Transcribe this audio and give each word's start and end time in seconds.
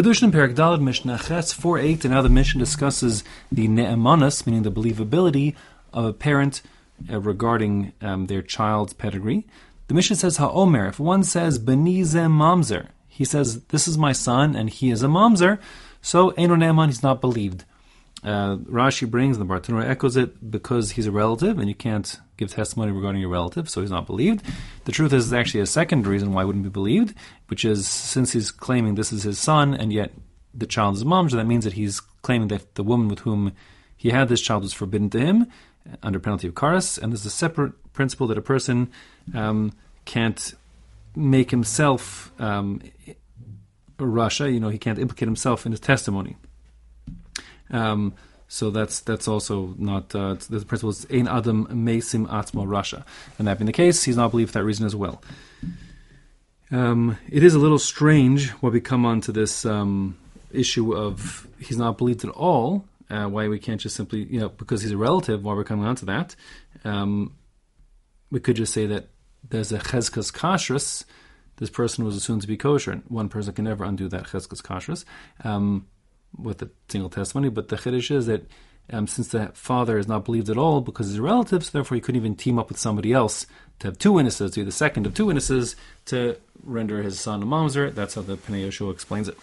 Kiddushin 0.00 0.32
Perak 0.32 0.52
Dalad 0.52 0.80
Mishnah 0.80 1.18
Ches 1.18 1.52
4.8, 1.52 2.06
and 2.06 2.14
now 2.14 2.22
the 2.22 2.30
Mishnah 2.30 2.58
discusses 2.58 3.22
the 3.52 3.68
ne'emanas, 3.68 4.46
meaning 4.46 4.62
the 4.62 4.70
believability 4.70 5.54
of 5.92 6.06
a 6.06 6.12
parent 6.14 6.62
uh, 7.12 7.20
regarding 7.20 7.92
um, 8.00 8.24
their 8.24 8.40
child's 8.40 8.94
pedigree. 8.94 9.46
The 9.88 9.94
Mishnah 9.94 10.16
says, 10.16 10.38
Ha'omer, 10.38 10.86
if 10.86 10.98
one 10.98 11.22
says, 11.22 11.58
Benize 11.58 12.14
mamzer, 12.14 12.86
he 13.08 13.26
says, 13.26 13.64
this 13.64 13.86
is 13.86 13.98
my 13.98 14.12
son, 14.12 14.56
and 14.56 14.70
he 14.70 14.90
is 14.90 15.02
a 15.02 15.06
mamzer, 15.06 15.58
so 16.00 16.30
Eno 16.30 16.54
Ne'eman, 16.54 16.86
he's 16.86 17.02
not 17.02 17.20
believed. 17.20 17.66
Uh, 18.22 18.56
Rashi 18.56 19.10
brings, 19.10 19.38
and 19.38 19.48
the 19.48 19.54
Bartenura 19.54 19.88
echoes 19.88 20.16
it, 20.16 20.50
because 20.50 20.92
he's 20.92 21.06
a 21.06 21.12
relative, 21.12 21.58
and 21.58 21.68
you 21.68 21.74
can't 21.74 22.18
give 22.36 22.50
testimony 22.50 22.92
regarding 22.92 23.20
your 23.20 23.30
relative, 23.30 23.68
so 23.70 23.80
he's 23.80 23.90
not 23.90 24.06
believed. 24.06 24.44
The 24.84 24.92
truth 24.92 25.12
is, 25.12 25.32
actually 25.32 25.60
a 25.60 25.66
second 25.66 26.06
reason 26.06 26.32
why 26.32 26.42
he 26.42 26.46
wouldn't 26.46 26.64
be 26.64 26.70
believed, 26.70 27.14
which 27.48 27.64
is 27.64 27.88
since 27.88 28.32
he's 28.32 28.50
claiming 28.50 28.94
this 28.94 29.12
is 29.12 29.22
his 29.22 29.38
son, 29.38 29.72
and 29.74 29.92
yet 29.92 30.12
the 30.52 30.66
child 30.66 30.96
is 30.96 31.02
a 31.02 31.06
mamzer, 31.06 31.32
that 31.32 31.46
means 31.46 31.64
that 31.64 31.74
he's 31.74 32.00
claiming 32.00 32.48
that 32.48 32.74
the 32.74 32.82
woman 32.82 33.08
with 33.08 33.20
whom 33.20 33.52
he 33.96 34.10
had 34.10 34.28
this 34.28 34.40
child 34.40 34.62
was 34.62 34.72
forbidden 34.72 35.08
to 35.10 35.20
him, 35.20 35.46
under 36.02 36.20
penalty 36.20 36.46
of 36.46 36.54
karas, 36.54 36.98
and 36.98 37.12
there's 37.12 37.24
a 37.24 37.30
separate 37.30 37.72
principle 37.92 38.26
that 38.26 38.38
a 38.38 38.42
person 38.42 38.90
um, 39.34 39.72
can't 40.04 40.54
make 41.16 41.50
himself 41.50 42.32
um, 42.38 42.80
Rasha, 43.98 44.52
you 44.52 44.60
know, 44.60 44.68
he 44.68 44.78
can't 44.78 44.98
implicate 44.98 45.26
himself 45.26 45.66
in 45.66 45.72
his 45.72 45.80
testimony. 45.80 46.36
Um, 47.70 48.14
so 48.48 48.70
that's 48.70 48.98
that's 49.00 49.28
also 49.28 49.74
not 49.78 50.12
uh, 50.14 50.34
the 50.48 50.64
principle 50.64 50.90
is 50.90 51.06
ein 51.08 51.28
adam 51.28 51.66
mesim 51.66 52.26
atmo 52.26 52.66
rasha, 52.66 53.04
and 53.38 53.46
that 53.46 53.58
being 53.58 53.66
the 53.66 53.72
case, 53.72 54.02
he's 54.02 54.16
not 54.16 54.32
believed 54.32 54.50
for 54.50 54.58
that 54.58 54.64
reason 54.64 54.86
as 54.86 54.96
well. 54.96 55.22
Um, 56.72 57.16
it 57.28 57.42
is 57.42 57.54
a 57.54 57.58
little 57.58 57.78
strange 57.78 58.50
when 58.60 58.72
we 58.72 58.80
come 58.80 59.06
on 59.06 59.20
to 59.22 59.32
this 59.32 59.64
um, 59.64 60.16
issue 60.52 60.94
of 60.94 61.46
he's 61.60 61.78
not 61.78 61.96
believed 61.96 62.24
at 62.24 62.30
all. 62.30 62.84
Uh, 63.08 63.26
why 63.26 63.48
we 63.48 63.58
can't 63.58 63.80
just 63.80 63.96
simply, 63.96 64.24
you 64.24 64.38
know, 64.38 64.48
because 64.48 64.82
he's 64.82 64.92
a 64.92 64.96
relative. 64.96 65.44
While 65.44 65.56
we're 65.56 65.64
coming 65.64 65.86
on 65.86 65.96
to 65.96 66.04
that, 66.06 66.36
um, 66.84 67.36
we 68.30 68.40
could 68.40 68.56
just 68.56 68.72
say 68.72 68.86
that 68.86 69.08
there's 69.48 69.72
a 69.72 69.78
chezkas 69.78 70.32
kashrus. 70.32 71.04
This 71.56 71.70
person 71.70 72.04
was 72.04 72.16
assumed 72.16 72.42
to 72.42 72.48
be 72.48 72.56
kosher. 72.56 73.02
One 73.08 73.28
person 73.28 73.52
can 73.52 73.64
never 73.64 73.84
undo 73.84 74.08
that 74.08 74.24
chezkas 74.24 74.62
kashrus. 74.62 75.04
With 76.38 76.62
a 76.62 76.70
single 76.88 77.10
testimony. 77.10 77.48
But 77.48 77.68
the 77.68 77.76
chiddush 77.76 78.10
is 78.10 78.26
that 78.26 78.46
um, 78.92 79.06
since 79.06 79.28
the 79.28 79.50
father 79.54 79.98
is 79.98 80.08
not 80.08 80.24
believed 80.24 80.48
at 80.48 80.58
all 80.58 80.80
because 80.80 81.08
he's 81.08 81.18
a 81.18 81.22
relative, 81.22 81.64
so 81.64 81.70
therefore 81.72 81.96
he 81.96 82.00
couldn't 82.00 82.20
even 82.20 82.34
team 82.34 82.58
up 82.58 82.68
with 82.68 82.78
somebody 82.78 83.12
else 83.12 83.46
to 83.80 83.88
have 83.88 83.98
two 83.98 84.12
witnesses, 84.12 84.52
to 84.52 84.60
be 84.60 84.64
the 84.64 84.72
second 84.72 85.06
of 85.06 85.14
two 85.14 85.26
witnesses 85.26 85.76
to 86.06 86.36
render 86.62 87.02
his 87.02 87.18
son 87.18 87.42
a 87.42 87.46
mamzer. 87.46 87.94
That's 87.94 88.14
how 88.14 88.22
the 88.22 88.36
Pnei 88.36 88.66
Yehoshua 88.66 88.92
explains 88.92 89.28
it. 89.28 89.38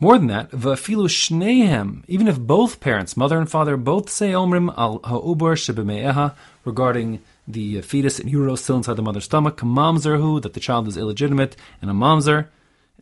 More 0.00 0.18
than 0.18 0.26
that, 0.26 0.50
v'afilu 0.50 1.08
shnehem, 1.08 2.02
even 2.08 2.26
if 2.26 2.38
both 2.38 2.80
parents, 2.80 3.16
mother 3.16 3.38
and 3.38 3.50
father, 3.50 3.76
both 3.76 4.10
say 4.10 4.32
omrim 4.32 4.74
al 4.76 5.00
ha'ubor 5.04 5.54
shebeme'eha 5.54 6.34
regarding 6.64 7.22
the 7.46 7.80
fetus 7.82 8.18
in 8.18 8.28
utero 8.28 8.56
still 8.56 8.76
inside 8.76 8.96
the 8.96 9.02
mother's 9.02 9.24
stomach, 9.24 9.58
mamzerhu, 9.58 10.42
that 10.42 10.54
the 10.54 10.60
child 10.60 10.88
is 10.88 10.96
illegitimate, 10.96 11.56
and 11.80 11.90
a 11.90 11.94
mamzer, 11.94 12.48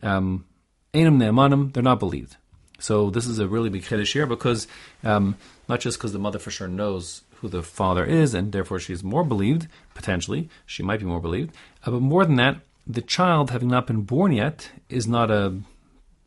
um, 0.03 0.45
Einam 0.93 1.17
ne'emanim, 1.17 1.73
they're 1.73 1.81
not 1.81 1.99
believed. 1.99 2.37
So 2.79 3.09
this 3.09 3.25
is 3.25 3.39
a 3.39 3.47
really 3.47 3.69
big 3.69 3.83
chiddush 3.83 4.13
here 4.13 4.27
because 4.27 4.67
um, 5.03 5.37
not 5.67 5.79
just 5.79 5.97
because 5.97 6.13
the 6.13 6.19
mother 6.19 6.37
for 6.37 6.51
sure 6.51 6.67
knows 6.67 7.23
who 7.37 7.49
the 7.49 7.63
father 7.63 8.05
is 8.05 8.33
and 8.33 8.51
therefore 8.51 8.79
she's 8.79 9.03
more 9.03 9.23
believed, 9.23 9.67
potentially, 9.95 10.49
she 10.65 10.83
might 10.83 10.99
be 10.99 11.05
more 11.05 11.21
believed, 11.21 11.55
uh, 11.85 11.91
but 11.91 12.01
more 12.01 12.25
than 12.25 12.35
that, 12.35 12.57
the 12.85 13.01
child, 13.01 13.49
having 13.49 13.69
not 13.69 13.87
been 13.87 14.01
born 14.01 14.33
yet, 14.33 14.69
is 14.89 15.07
not 15.07 15.31
a 15.31 15.55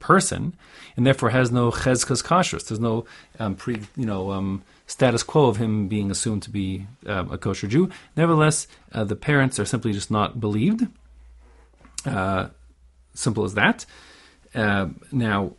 person 0.00 0.55
and 0.97 1.06
therefore 1.06 1.31
has 1.31 1.53
no 1.53 1.70
chezkas 1.70 2.25
kashrus. 2.25 2.67
There's 2.67 2.81
no 2.81 3.05
um, 3.39 3.55
pre, 3.55 3.83
you 3.97 4.06
know, 4.06 4.33
um, 4.33 4.62
status 4.87 5.22
quo 5.22 5.47
of 5.47 5.59
him 5.59 5.89
being 5.89 6.11
assumed 6.11 6.42
to 6.44 6.50
be 6.50 6.87
um, 7.06 7.31
a 7.31 7.38
kosher 7.38 7.69
Jew. 7.69 7.91
Nevertheless, 8.16 8.66
uh, 8.93 9.05
the 9.05 9.16
parents 9.16 9.60
are 9.60 9.65
simply 9.65 9.93
just 9.93 10.10
not 10.10 10.41
believed. 10.41 10.87
Uh, 12.05 12.49
simple 13.15 13.44
as 13.44 13.55
that. 13.55 13.84
Uh, 14.54 14.88
now, 15.12 15.52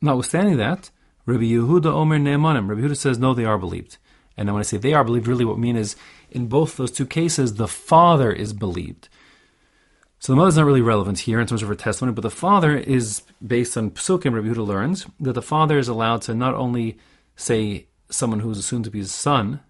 notwithstanding 0.00 0.56
that, 0.58 0.90
Rabbi 1.26 1.44
Yehuda 1.44 1.86
Omer 1.86 2.18
Ne'emanim, 2.18 2.68
Rabbi 2.68 2.82
Yehuda 2.82 2.96
says, 2.96 3.18
no, 3.18 3.34
they 3.34 3.44
are 3.44 3.58
believed. 3.58 3.98
And 4.36 4.52
when 4.52 4.60
I 4.60 4.62
say 4.62 4.76
they 4.76 4.94
are 4.94 5.04
believed, 5.04 5.26
really 5.26 5.44
what 5.44 5.56
I 5.56 5.60
mean 5.60 5.76
is, 5.76 5.96
in 6.30 6.46
both 6.46 6.76
those 6.76 6.90
two 6.90 7.06
cases, 7.06 7.54
the 7.54 7.68
father 7.68 8.32
is 8.32 8.52
believed. 8.52 9.08
So 10.20 10.32
the 10.32 10.36
mother 10.36 10.48
is 10.48 10.56
not 10.56 10.66
really 10.66 10.80
relevant 10.80 11.20
here 11.20 11.40
in 11.40 11.46
terms 11.46 11.62
of 11.62 11.68
her 11.68 11.74
testimony, 11.74 12.14
but 12.14 12.22
the 12.22 12.30
father 12.30 12.76
is 12.76 13.22
based 13.44 13.76
on 13.76 13.90
Psukim, 13.92 14.34
Rabbi 14.34 14.48
Yehuda 14.48 14.66
learns, 14.66 15.06
that 15.20 15.34
the 15.34 15.42
father 15.42 15.78
is 15.78 15.88
allowed 15.88 16.22
to 16.22 16.34
not 16.34 16.54
only 16.54 16.98
say 17.36 17.86
someone 18.10 18.40
who 18.40 18.50
is 18.50 18.58
assumed 18.58 18.84
to 18.84 18.90
be 18.90 18.98
his 18.98 19.12
son 19.12 19.60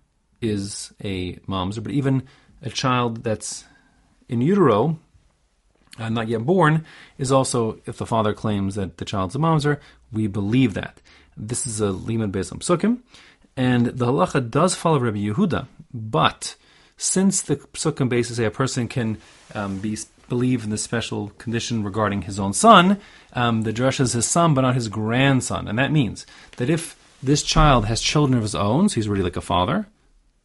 is 0.41 0.93
a 1.03 1.35
mamzer, 1.49 1.83
but 1.83 1.93
even 1.93 2.23
a 2.63 2.71
child 2.71 3.25
that's 3.25 3.65
in 4.29 4.41
utero 4.41 4.99
uh, 5.99 6.09
not 6.09 6.29
yet 6.29 6.45
born, 6.45 6.85
is 7.19 7.33
also, 7.33 7.81
if 7.87 7.99
the 7.99 8.07
father 8.07 8.33
claims 8.33 8.75
that 8.75 8.99
the 8.99 9.05
child's 9.05 9.35
a 9.35 9.39
mamzer, 9.39 9.79
we 10.13 10.27
believe 10.27 10.75
that. 10.75 11.01
This 11.37 11.67
is 11.67 11.81
a 11.81 11.89
limud 11.89 12.33
based 12.33 12.53
on 12.53 12.61
psukim, 12.61 12.99
and 13.57 13.87
the 13.87 14.07
halacha 14.07 14.51
does 14.51 14.75
follow 14.75 14.99
Rabbi 14.99 15.19
Yehuda, 15.19 15.67
but 15.93 16.57
since 16.97 17.43
the 17.43 17.57
psukim 17.57 18.09
basically 18.09 18.37
say 18.37 18.45
a 18.45 18.51
person 18.51 18.89
can 18.89 19.19
um, 19.55 19.79
be 19.79 19.97
believe 20.29 20.63
in 20.63 20.71
the 20.71 20.77
special 20.79 21.31
condition 21.39 21.83
regarding 21.83 22.23
his 22.23 22.39
own 22.39 22.53
son, 22.53 23.01
um, 23.33 23.63
the 23.63 23.73
drush 23.73 23.99
is 23.99 24.13
his 24.13 24.27
son, 24.27 24.53
but 24.53 24.61
not 24.61 24.75
his 24.75 24.89
grandson, 24.89 25.67
and 25.67 25.79
that 25.79 25.91
means 25.91 26.27
that 26.59 26.69
if 26.69 26.97
this 27.23 27.43
child 27.43 27.87
has 27.87 28.01
children 28.01 28.37
of 28.37 28.43
his 28.43 28.55
own, 28.55 28.89
so 28.89 28.97
he's 28.97 29.09
really 29.09 29.23
like 29.23 29.37
a 29.37 29.41
father, 29.41 29.87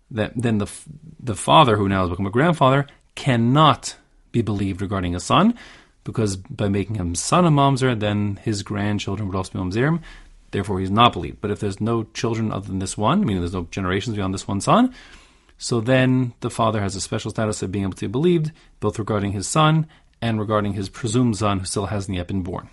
that 0.09 0.31
then 0.35 0.57
the 0.59 0.71
the 1.19 1.35
father 1.35 1.77
who 1.77 1.89
now 1.89 2.01
has 2.01 2.09
become 2.09 2.25
a 2.25 2.31
grandfather 2.31 2.87
cannot 3.15 3.95
be 4.33 4.41
believed 4.41 4.81
regarding 4.81 5.15
a 5.15 5.21
son, 5.21 5.57
because 6.03 6.35
by 6.35 6.67
making 6.67 6.95
him 6.95 7.15
son 7.15 7.45
of 7.45 7.53
Mamzer, 7.53 7.97
then 7.97 8.37
his 8.43 8.61
grandchildren 8.63 9.29
would 9.29 9.37
also 9.37 9.53
be 9.53 9.59
Mamzerim. 9.59 10.01
Therefore, 10.51 10.81
he's 10.81 10.91
not 10.91 11.13
believed. 11.13 11.39
But 11.39 11.51
if 11.51 11.61
there's 11.61 11.79
no 11.79 12.03
children 12.13 12.51
other 12.51 12.67
than 12.67 12.79
this 12.79 12.97
one, 12.97 13.21
meaning 13.21 13.39
there's 13.39 13.53
no 13.53 13.67
generations 13.71 14.17
beyond 14.17 14.33
this 14.33 14.47
one 14.47 14.59
son, 14.59 14.93
so 15.57 15.79
then 15.79 16.33
the 16.41 16.49
father 16.49 16.81
has 16.81 16.95
a 16.95 17.01
special 17.01 17.31
status 17.31 17.61
of 17.63 17.71
being 17.71 17.83
able 17.83 17.93
to 17.93 18.07
be 18.07 18.11
believed, 18.11 18.51
both 18.81 18.99
regarding 18.99 19.31
his 19.31 19.47
son 19.47 19.87
and 20.21 20.39
regarding 20.39 20.73
his 20.73 20.89
presumed 20.89 21.37
son 21.37 21.59
who 21.59 21.65
still 21.65 21.85
hasn't 21.85 22.17
yet 22.17 22.27
been 22.27 22.41
born. 22.41 22.67